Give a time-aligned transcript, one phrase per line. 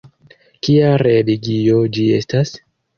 [0.67, 2.57] Kia religio ĝi estas?